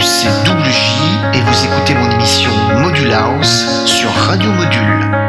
[0.00, 1.00] C'est Double J
[1.34, 5.27] et vous écoutez mon émission Module House sur Radio Module.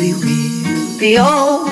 [0.00, 1.68] baby will be old.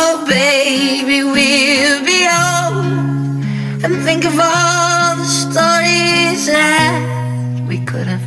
[0.00, 2.84] Oh, baby we'll be old.
[3.84, 8.25] And think of all the stories that we could have.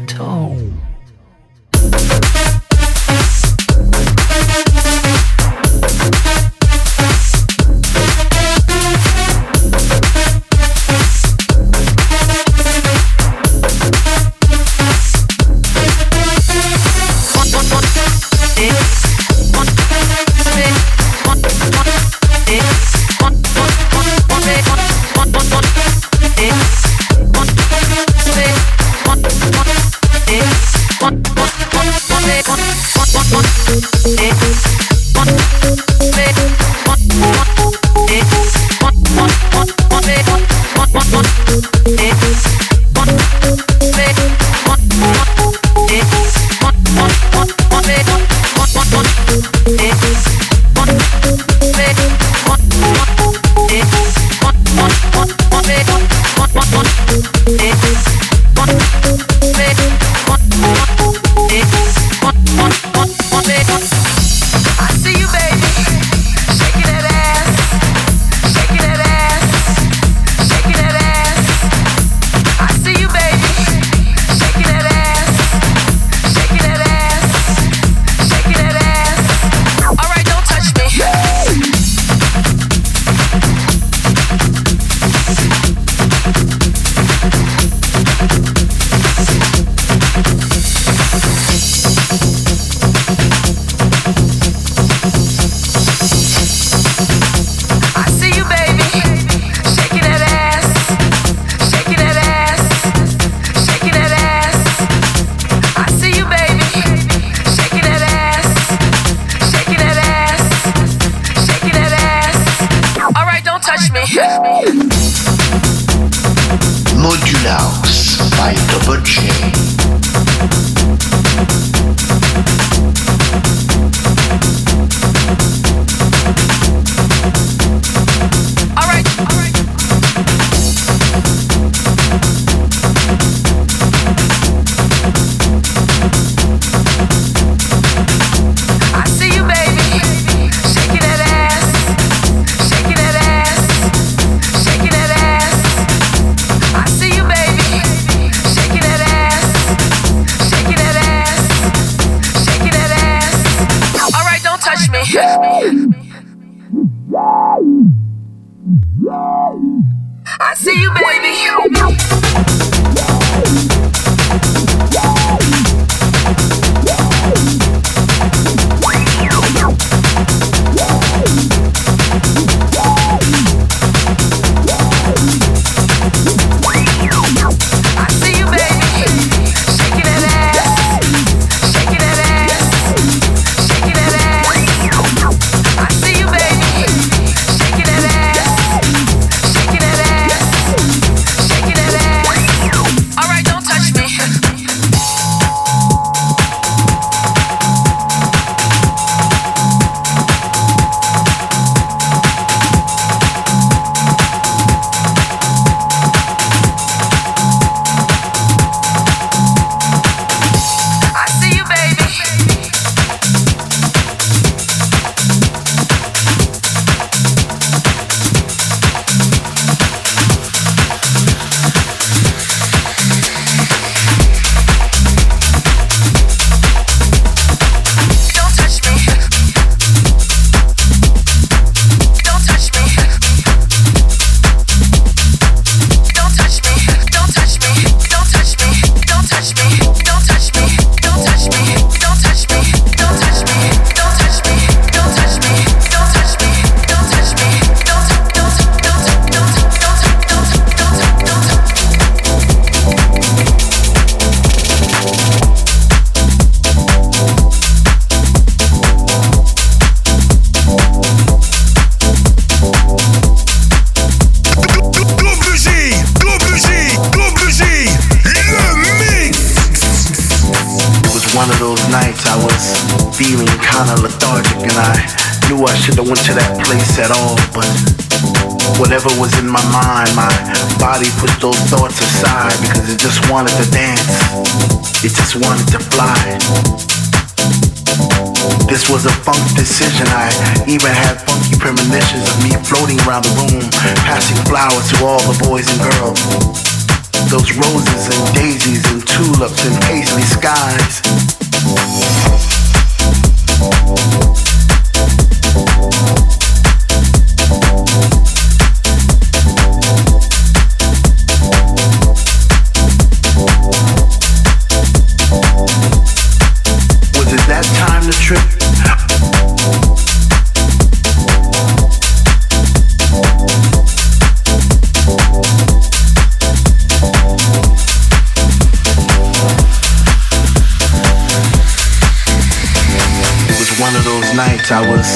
[334.71, 335.09] I was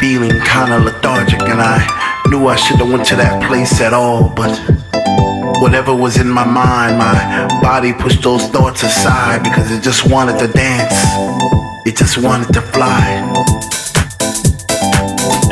[0.00, 1.78] feeling kinda lethargic and I
[2.28, 4.50] knew I should've went to that place at all, but
[5.62, 7.14] whatever was in my mind, my
[7.62, 10.98] body pushed those thoughts aside because it just wanted to dance.
[11.86, 13.22] It just wanted to fly.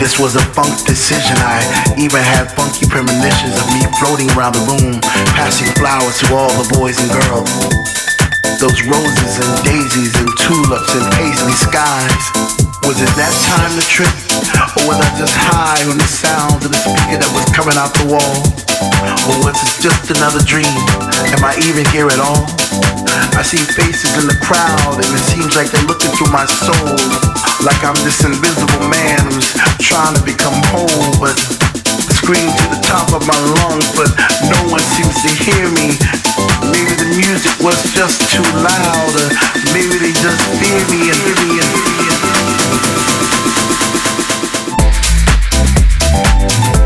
[0.02, 1.38] This was a funk decision.
[1.38, 1.62] I
[1.96, 5.00] even had funky premonitions of me floating around the room,
[5.38, 7.50] passing flowers to all the boys and girls.
[8.58, 12.63] Those roses and daisies and tulips and paisley skies.
[12.84, 14.12] Was it that time to trip?
[14.76, 17.96] Or was I just high on the sound of the speaker that was coming out
[17.96, 18.36] the wall?
[19.24, 20.68] Or was it just another dream?
[21.32, 22.44] Am I even here at all?
[23.40, 26.92] I see faces in the crowd and it seems like they're looking through my soul
[27.64, 29.48] Like I'm this invisible man who's
[29.80, 31.40] trying to become whole But
[32.20, 34.12] scream to the top of my lungs but
[34.52, 35.96] no one seems to hear me
[36.68, 39.28] Maybe the music was just too loud or
[39.72, 41.93] maybe they just fear me and fear me and fear me
[46.16, 46.83] Thank you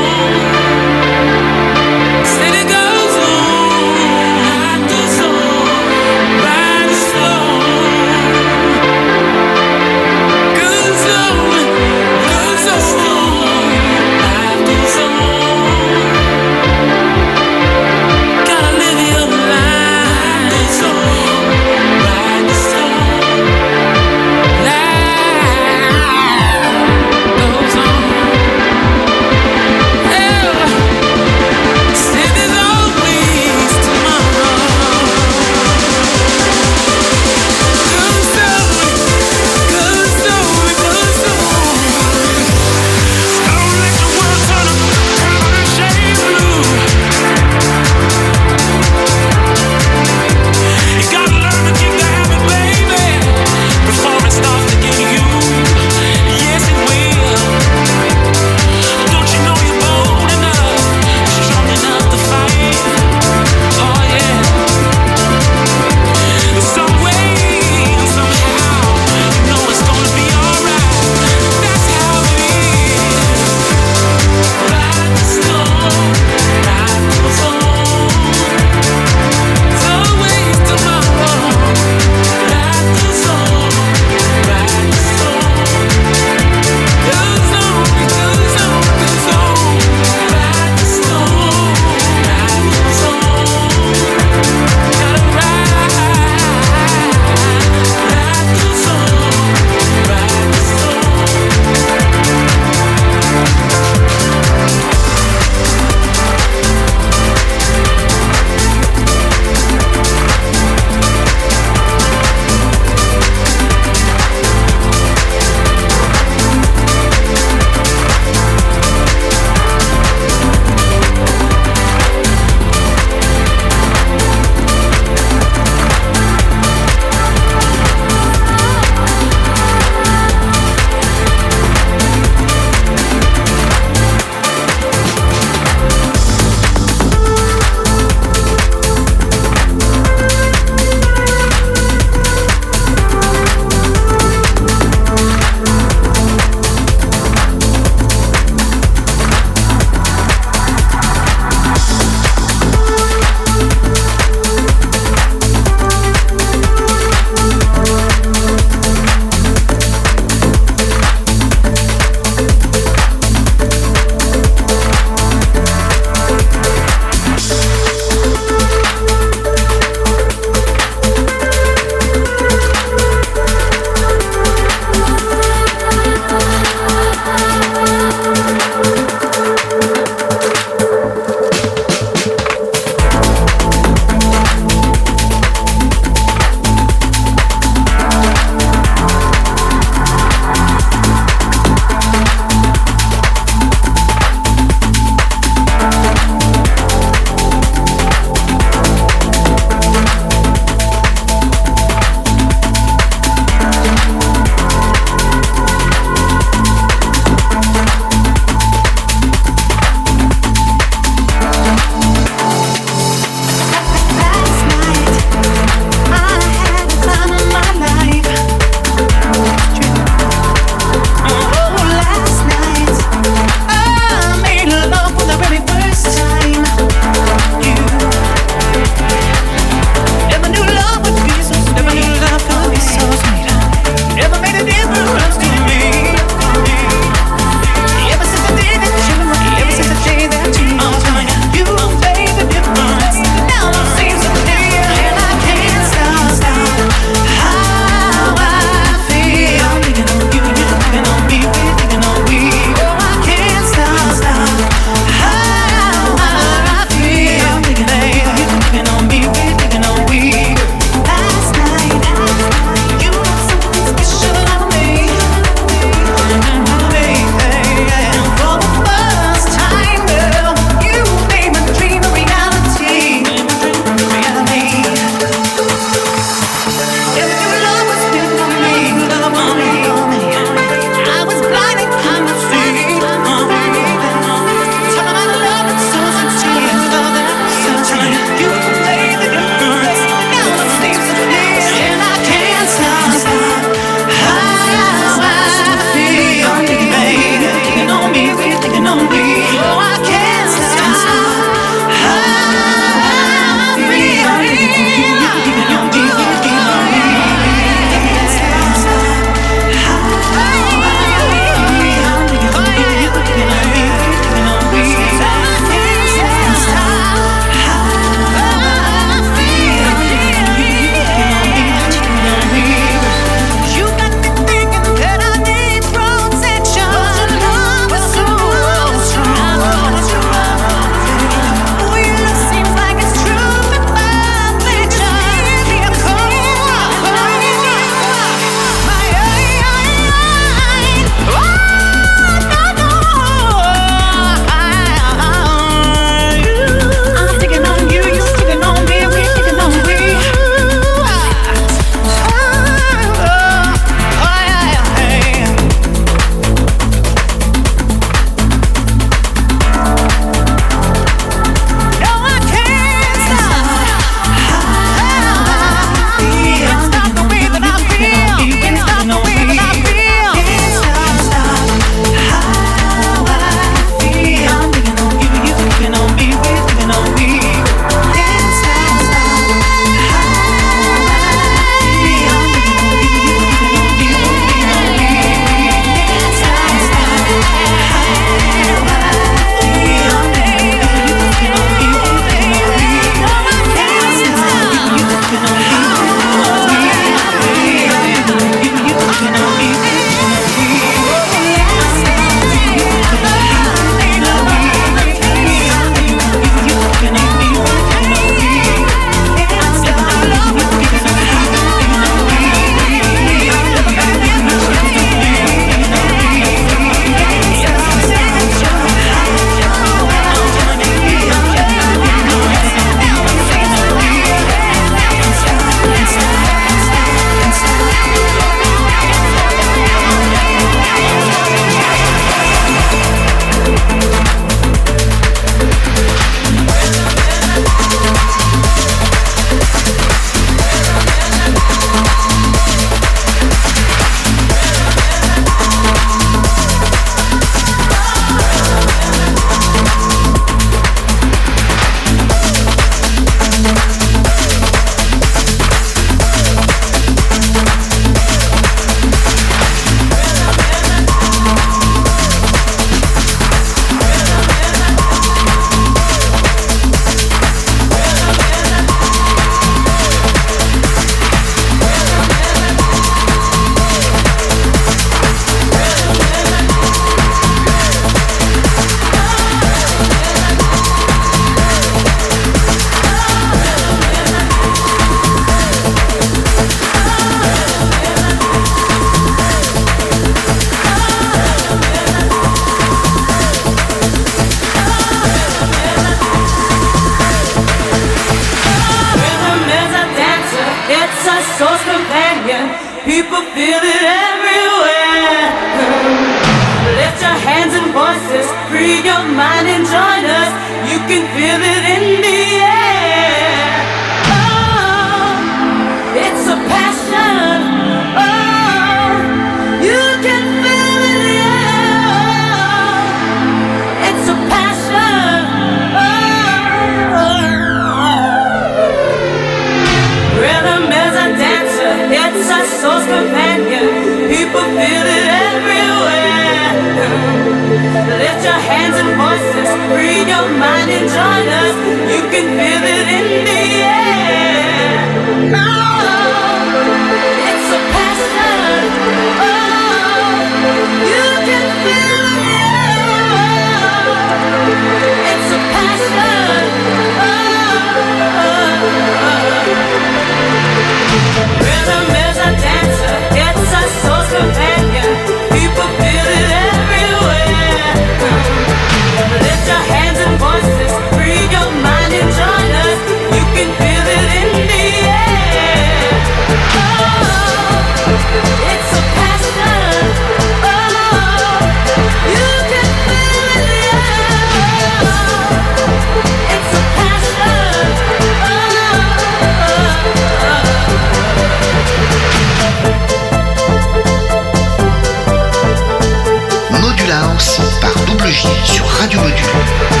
[599.61, 600.00] Radio